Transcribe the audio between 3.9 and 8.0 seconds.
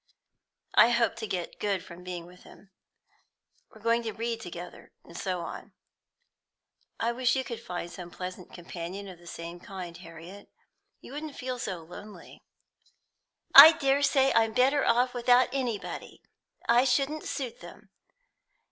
to read together, and so on. I wish you could find